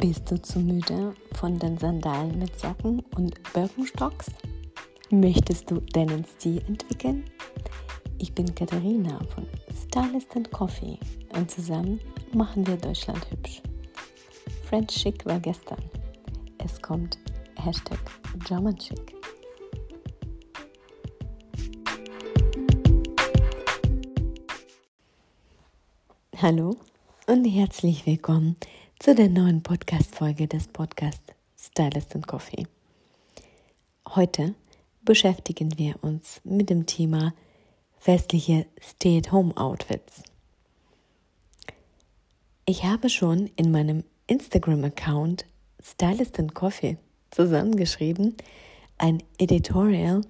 [0.00, 4.26] Bist du zu müde von den Sandalen mit Socken und Birkenstocks?
[5.10, 7.24] Möchtest du deinen Stil entwickeln?
[8.18, 11.00] Ich bin Katharina von Stylist and Coffee
[11.34, 11.98] und zusammen
[12.32, 13.60] machen wir Deutschland hübsch.
[14.68, 15.82] French Chic war gestern.
[16.58, 17.18] Es kommt
[17.56, 17.98] Hashtag
[18.46, 19.16] German Chic.
[26.36, 26.76] Hallo
[27.26, 28.54] und herzlich willkommen
[28.98, 32.66] zu der neuen Podcast-Folge des Podcasts Stylist and Coffee.
[34.08, 34.56] Heute
[35.02, 37.32] beschäftigen wir uns mit dem Thema
[38.00, 40.24] festliche Stay-at-Home-Outfits.
[42.64, 45.46] Ich habe schon in meinem Instagram-Account
[45.80, 46.98] Stylist and Coffee
[47.30, 48.36] zusammengeschrieben,
[48.98, 50.22] ein Editorial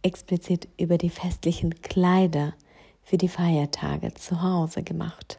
[0.00, 2.54] explizit über die festlichen Kleider
[3.02, 5.38] für die Feiertage zu Hause gemacht.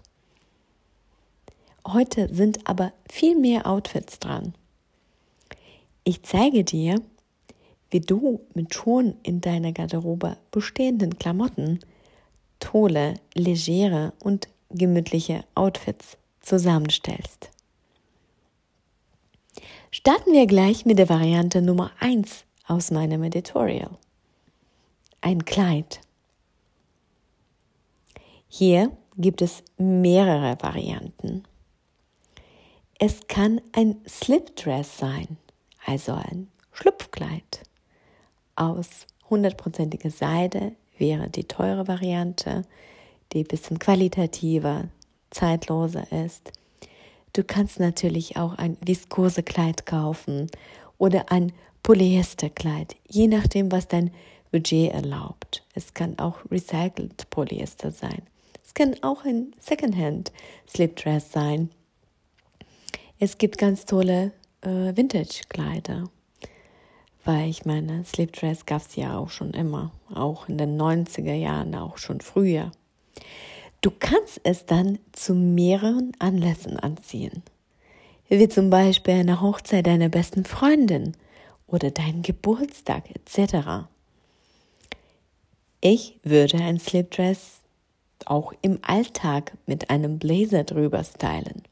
[1.88, 4.54] Heute sind aber viel mehr Outfits dran.
[6.04, 7.02] Ich zeige dir,
[7.92, 11.80] wie du mit schon in deiner Garderobe bestehenden Klamotten
[12.60, 17.50] tolle, legere und gemütliche Outfits zusammenstellst.
[19.92, 23.90] Starten wir gleich mit der Variante Nummer 1 aus meinem Editorial.
[25.22, 26.02] Ein Kleid.
[28.48, 31.44] Hier gibt es mehrere Varianten.
[33.02, 35.38] Es kann ein Slipdress sein,
[35.86, 37.62] also ein Schlupfkleid.
[38.58, 42.64] Aus hundertprozentiger Seide wäre die teure Variante,
[43.32, 44.90] die ein bisschen qualitativer,
[45.30, 46.52] zeitloser ist.
[47.32, 50.52] Du kannst natürlich auch ein Viskosekleid kaufen
[50.98, 51.54] oder ein
[51.84, 54.12] Polyesterkleid, je nachdem, was dein
[54.52, 55.64] Budget erlaubt.
[55.74, 58.24] Es kann auch recycelt Polyester sein.
[58.62, 60.34] Es kann auch ein Secondhand
[60.68, 61.70] Slipdress sein
[63.20, 64.32] es gibt ganz tolle
[64.62, 66.10] äh, Vintage-Kleider,
[67.26, 71.76] weil ich meine, Slipdress gab es ja auch schon immer, auch in den 90er Jahren,
[71.76, 72.72] auch schon früher.
[73.82, 77.44] Du kannst es dann zu mehreren Anlässen anziehen,
[78.30, 81.16] wie zum Beispiel eine Hochzeit deiner besten Freundin
[81.68, 83.88] oder deinen Geburtstag etc.
[85.82, 87.60] Ich würde ein Slipdress
[88.26, 91.64] auch im Alltag mit einem Blazer drüber stylen.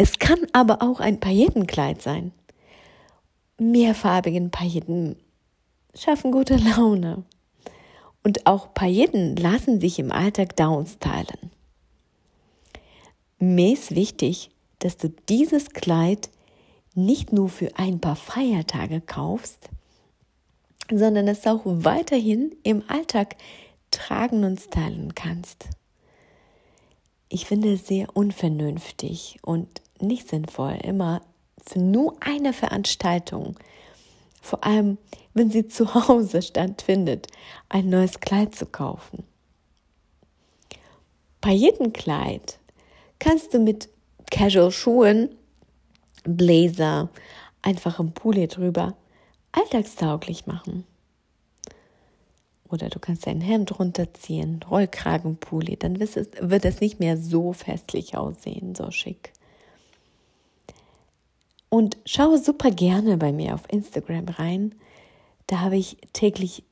[0.00, 2.30] Es kann aber auch ein Paillettenkleid sein.
[3.58, 5.16] Mehrfarbigen Pailletten
[5.92, 7.24] schaffen gute Laune.
[8.22, 11.50] Und auch Pailletten lassen sich im Alltag downstylen.
[13.40, 16.30] Mir ist wichtig, dass du dieses Kleid
[16.94, 19.68] nicht nur für ein paar Feiertage kaufst,
[20.90, 23.36] sondern es auch weiterhin im Alltag
[23.90, 25.66] tragen und stylen kannst.
[27.28, 31.22] Ich finde es sehr unvernünftig und nicht sinnvoll, immer
[31.66, 33.56] für nur eine Veranstaltung,
[34.40, 34.98] vor allem
[35.34, 37.28] wenn sie zu Hause stattfindet,
[37.68, 39.24] ein neues Kleid zu kaufen.
[41.40, 42.58] Bei jedem Kleid
[43.18, 43.88] kannst du mit
[44.30, 45.30] Casual-Schuhen,
[46.24, 47.08] Blazer,
[47.62, 48.96] einfachem Pulli drüber
[49.52, 50.84] alltagstauglich machen.
[52.68, 57.52] Oder du kannst dein Hemd runterziehen, Rollkragenpulli, dann wird es, wird es nicht mehr so
[57.52, 59.32] festlich aussehen, so schick.
[61.70, 64.74] Und schaue super gerne bei mir auf Instagram rein.
[65.46, 66.64] Da habe ich täglich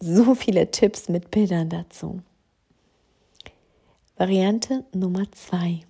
[0.00, 2.22] so viele Tipps mit Bildern dazu.
[4.16, 5.80] Variante Nummer zwei: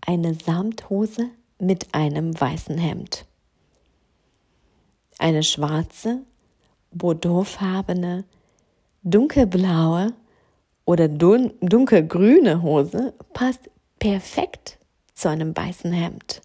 [0.00, 3.26] Eine Samthose mit einem weißen Hemd.
[5.18, 6.22] Eine schwarze,
[6.92, 8.24] bordeauxfarbene,
[9.02, 10.12] dunkelblaue
[10.84, 14.78] oder dun dunkelgrüne Hose passt perfekt
[15.14, 16.42] zu einem weißen Hemd.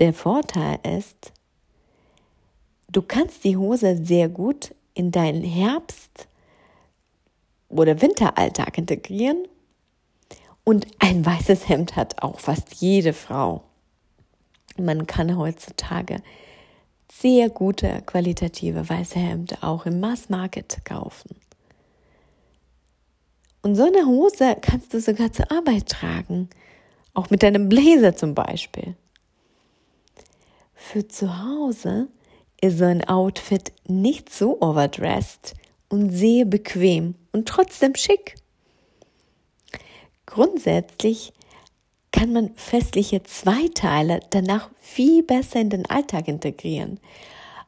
[0.00, 1.30] Der Vorteil ist,
[2.88, 6.26] du kannst die Hose sehr gut in deinen Herbst-
[7.68, 9.46] oder Winteralltag integrieren.
[10.64, 13.62] Und ein weißes Hemd hat auch fast jede Frau.
[14.78, 16.22] Man kann heutzutage
[17.12, 21.36] sehr gute qualitative weiße Hemden auch im Mass Market kaufen.
[23.60, 26.48] Und so eine Hose kannst du sogar zur Arbeit tragen,
[27.12, 28.96] auch mit deinem Blazer zum Beispiel.
[30.82, 32.08] Für zu Hause
[32.60, 35.54] ist so ein Outfit nicht so overdressed
[35.88, 38.34] und sehr bequem und trotzdem schick.
[40.26, 41.32] Grundsätzlich
[42.10, 46.98] kann man festliche Zweiteile danach viel besser in den Alltag integrieren,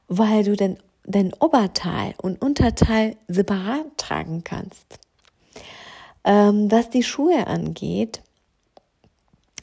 [0.08, 4.98] weil du den, dein Oberteil und Unterteil separat tragen kannst.
[6.24, 8.20] Ähm, was die Schuhe angeht,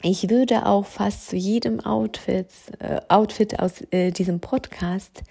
[0.02, 2.48] Ich würde auch fast zu jedem Outfit,
[2.78, 5.22] äh, Outfit aus äh, diesem Podcast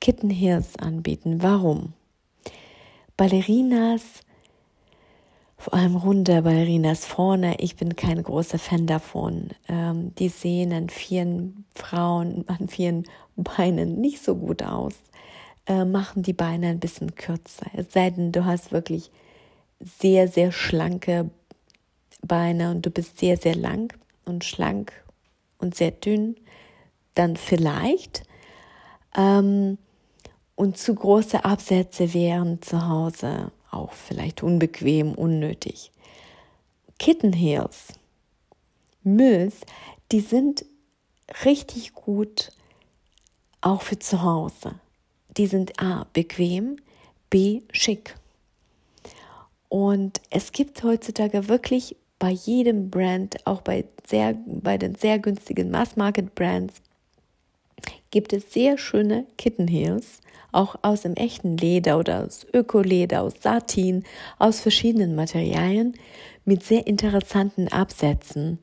[0.00, 1.42] Kitten Heels anbieten.
[1.42, 1.92] Warum?
[3.18, 4.02] Ballerinas,
[5.58, 9.50] vor allem runde Ballerinas vorne, ich bin kein großer Fan davon.
[9.68, 13.04] Ähm, die sehen an vielen Frauen, an vielen
[13.36, 14.94] Beinen nicht so gut aus.
[15.66, 17.66] Äh, machen die Beine ein bisschen kürzer.
[17.74, 19.10] Es sei denn, du hast wirklich
[19.78, 21.28] sehr, sehr schlanke
[22.22, 23.92] Beine und du bist sehr, sehr lang
[24.24, 24.92] und schlank
[25.58, 26.36] und sehr dünn,
[27.14, 28.22] dann vielleicht.
[29.16, 29.78] Ähm,
[30.54, 35.90] und zu große Absätze wären zu Hause auch vielleicht unbequem, unnötig.
[36.98, 37.94] Kitten Heels,
[39.02, 39.60] Mülls,
[40.12, 40.64] die sind
[41.44, 42.50] richtig gut
[43.60, 44.74] auch für zu Hause.
[45.36, 46.76] Die sind A, bequem,
[47.30, 48.16] B, schick.
[49.68, 55.70] Und es gibt heutzutage wirklich bei jedem Brand, auch bei, sehr, bei den sehr günstigen
[55.72, 56.82] Mass-Market-Brands,
[58.12, 60.20] gibt es sehr schöne Kitten Heels,
[60.52, 64.04] auch aus dem echten Leder oder aus Ökoleder, aus Satin,
[64.38, 65.94] aus verschiedenen Materialien
[66.44, 68.58] mit sehr interessanten Absätzen,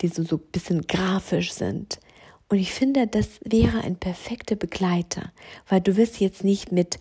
[0.00, 1.98] die so, so ein bisschen grafisch sind.
[2.48, 5.32] Und ich finde, das wäre ein perfekter Begleiter,
[5.68, 7.00] weil du wirst jetzt nicht mit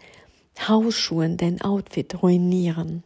[0.67, 3.03] Hausschuhen dein Outfit ruinieren.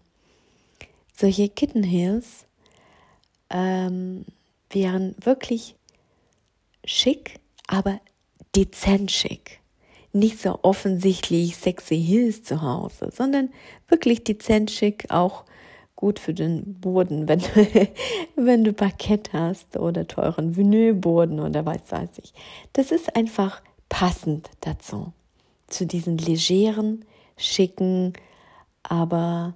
[1.13, 2.45] Solche Kitten Heels
[3.53, 4.25] ähm,
[4.69, 5.75] wären wirklich
[6.83, 8.01] schick, aber
[8.55, 9.61] dezent schick.
[10.11, 13.49] Nicht so offensichtlich sexy Heels zu Hause, sondern
[13.87, 15.45] wirklich dezent schick, auch
[15.95, 17.87] gut für den Boden, wenn du,
[18.35, 22.33] wenn du Parkett hast oder teuren Vinylboden oder was weiß ich.
[22.73, 25.13] Das ist einfach passend dazu.
[25.67, 27.05] Zu diesen legeren,
[27.37, 28.13] schicken,
[28.83, 29.55] aber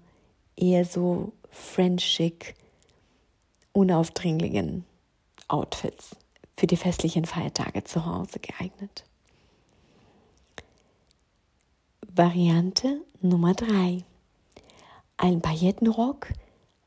[0.55, 2.55] eher so French chic
[3.77, 4.85] unaufdringlichen
[5.47, 6.15] Outfits
[6.57, 9.03] für die festlichen Feiertage zu Hause geeignet.
[12.11, 14.03] Variante Nummer 3.
[15.17, 16.33] Ein Paillettenrock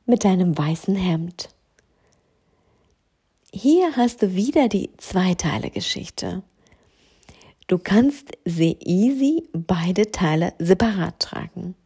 [0.05, 1.51] mit einem weißen Hemd.
[3.53, 6.43] Hier hast du wieder die Zweiteile-Geschichte.
[7.69, 11.77] Du kannst sehr easy beide Teile separat tragen.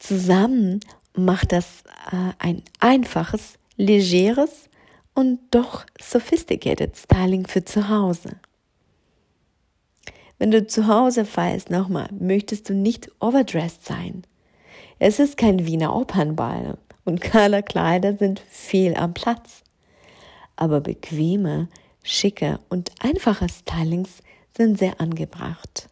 [0.00, 0.80] Zusammen
[1.14, 4.68] macht das äh, ein einfaches legeres
[5.14, 8.36] und doch sophisticated Styling für zu Hause.
[10.38, 14.22] Wenn du zu Hause feierst, nochmal, möchtest du nicht overdressed sein.
[14.98, 19.62] Es ist kein Wiener Opernball und kahle Kleider sind viel am Platz.
[20.56, 21.68] Aber bequeme,
[22.02, 24.22] schicke und einfache Stylings
[24.54, 25.88] sind sehr angebracht.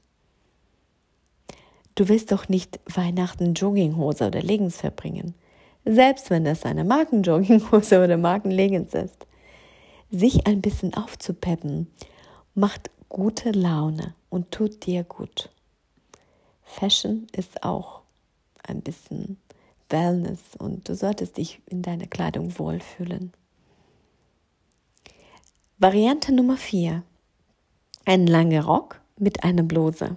[1.95, 5.35] Du willst doch nicht Weihnachten Jogginghose oder Leggings verbringen
[5.85, 9.27] selbst wenn das eine Markenjogginghose oder Markenleggings ist.
[10.11, 11.89] Sich ein bisschen aufzupeppen
[12.55, 15.51] macht gute Laune und tut dir gut.
[16.63, 18.03] Fashion ist auch
[18.63, 19.39] ein bisschen
[19.89, 23.33] Wellness und du solltest dich in deiner Kleidung wohlfühlen.
[25.79, 27.03] Variante Nummer 4.
[28.05, 30.17] Ein langer Rock mit einer Bluse.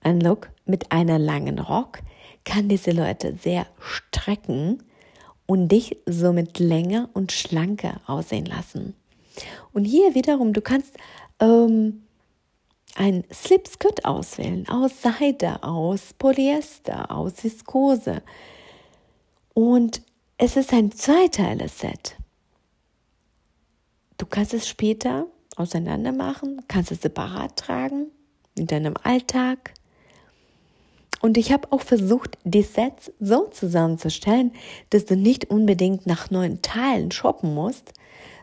[0.00, 2.00] Ein Look mit einer langen Rock
[2.44, 4.82] kann die Silhouette sehr strecken
[5.46, 8.94] und dich somit länger und schlanker aussehen lassen.
[9.72, 10.96] Und hier wiederum, du kannst
[11.40, 12.02] ähm,
[12.94, 18.22] ein Slip-Skirt auswählen, aus Seide, aus Polyester, aus Viskose.
[19.54, 20.02] Und
[20.38, 22.16] es ist ein Zweiteiler-Set.
[24.18, 25.26] Du kannst es später
[25.56, 28.06] auseinander machen, kannst es separat tragen
[28.54, 29.74] in deinem Alltag
[31.22, 34.52] und ich habe auch versucht, die Sets so zusammenzustellen,
[34.90, 37.92] dass du nicht unbedingt nach neuen Teilen shoppen musst,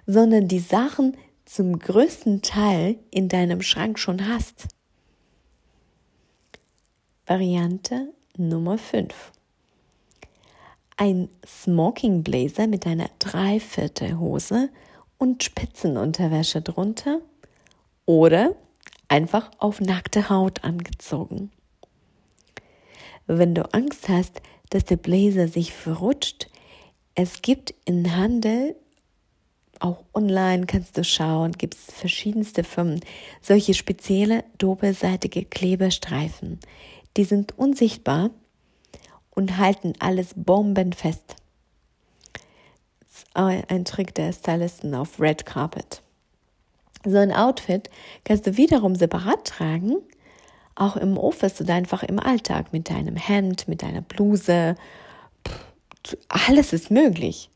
[0.07, 4.69] sondern die Sachen zum größten Teil in deinem Schrank schon hast.
[7.25, 9.13] Variante Nummer 5.
[10.95, 14.69] Ein Smoking Blazer mit einer Dreiviertelhose
[15.17, 17.19] und Spitzenunterwäsche drunter
[18.05, 18.55] oder
[19.09, 21.51] einfach auf nackte Haut angezogen.
[23.31, 26.49] Wenn du Angst hast, dass der Blazer sich verrutscht,
[27.13, 28.75] es gibt im Handel,
[29.77, 33.01] auch online kannst du schauen, gibt es verschiedenste Firmen,
[33.39, 36.59] solche spezielle doppelseitige Kleberstreifen.
[37.17, 38.31] Die sind unsichtbar
[39.29, 41.35] und halten alles bombenfest.
[43.35, 46.01] Ein Trick der Stylisten auf Red Carpet.
[47.05, 47.91] So ein Outfit
[48.23, 49.97] kannst du wiederum separat tragen
[50.79, 54.75] auch im Office oder einfach im Alltag mit deinem Hemd, mit deiner Bluse.
[56.27, 57.49] Alles ist möglich.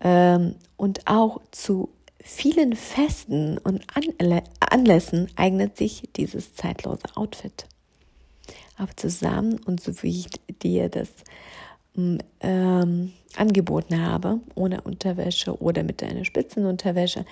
[0.00, 1.90] Ähm, und auch zu
[2.22, 3.84] vielen Festen und
[4.60, 7.66] Anlässen eignet sich dieses zeitlose Outfit.
[8.76, 10.28] Aber zusammen und so wie ich
[10.62, 11.08] dir das
[11.94, 17.24] mm, ähm, angeboten habe, ohne Unterwäsche oder mit einer Spitzenunterwäsche,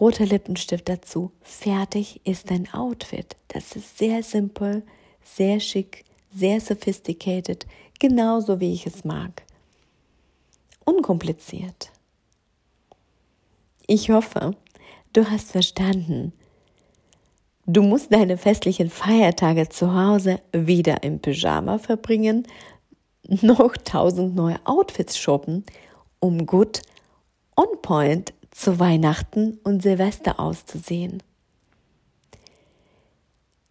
[0.00, 3.36] roter Lippenstift dazu, fertig ist dein Outfit.
[3.48, 4.82] Das ist sehr simpel,
[5.22, 7.66] sehr schick, sehr sophisticated,
[7.98, 9.42] genauso wie ich es mag.
[10.84, 11.90] Unkompliziert.
[13.86, 14.56] Ich hoffe,
[15.12, 16.32] du hast verstanden.
[17.66, 22.46] Du musst deine festlichen Feiertage zu Hause wieder im Pyjama verbringen,
[23.26, 25.64] noch tausend neue Outfits shoppen,
[26.20, 26.82] um gut
[27.56, 31.22] on point zu Weihnachten und Silvester auszusehen.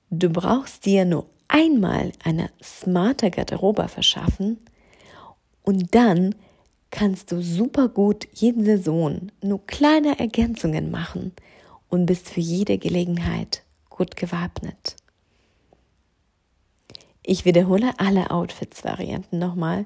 [0.09, 4.59] Du brauchst dir nur einmal eine smarte Garderobe verschaffen
[5.63, 6.35] und dann
[6.91, 11.31] kannst du super gut jeden Saison nur kleine Ergänzungen machen
[11.89, 14.97] und bist für jede Gelegenheit gut gewappnet.
[17.23, 19.85] Ich wiederhole alle Outfits-Varianten nochmal,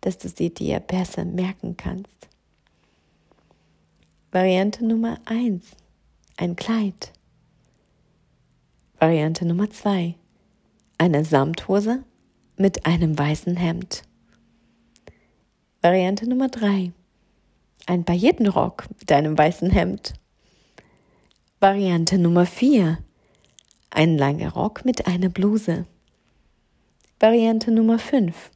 [0.00, 2.28] dass du sie dir besser merken kannst.
[4.34, 5.62] Variante Nummer 1,
[6.38, 7.12] ein Kleid.
[8.98, 10.16] Variante Nummer 2,
[10.98, 12.02] eine Samthose
[12.56, 14.02] mit einem weißen Hemd.
[15.82, 16.90] Variante Nummer 3.
[17.86, 20.14] Ein Paillettenrock mit einem weißen Hemd.
[21.60, 22.98] Variante Nummer 4.
[23.90, 25.86] Ein langer Rock mit einer Bluse.
[27.20, 28.50] Variante Nummer 5.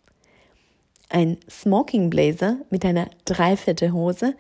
[1.09, 4.35] Ein Smoking Blazer mit einer Dreiviertelhose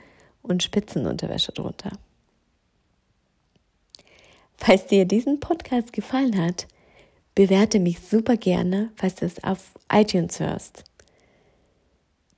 [0.49, 1.93] und Spitzenunterwäsche drunter.
[4.57, 6.67] Falls dir diesen Podcast gefallen hat,
[7.35, 10.85] bewerte mich super gerne, falls du es auf iTunes hörst.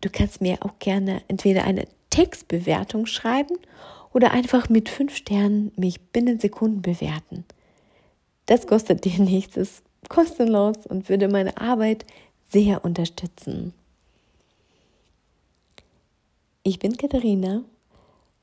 [0.03, 3.57] Du kannst mir auch gerne entweder eine Textbewertung schreiben
[4.13, 7.45] oder einfach mit fünf Sternen mich binnen Sekunden bewerten.
[8.47, 12.05] Das kostet dir nichts, ist kostenlos und würde meine Arbeit
[12.51, 13.73] sehr unterstützen.
[16.63, 17.63] Ich bin Katharina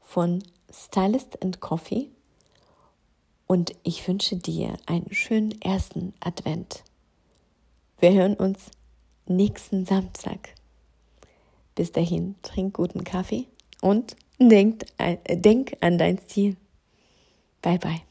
[0.07, 2.07] von Stylist and Coffee
[3.45, 6.83] und ich wünsche dir einen schönen ersten Advent.
[7.99, 8.71] Wir hören uns
[9.27, 10.55] nächsten Samstag.
[11.75, 13.47] Bis dahin, trink guten Kaffee
[13.81, 16.55] und denk, äh, denk an dein Ziel.
[17.61, 18.06] Bye bye.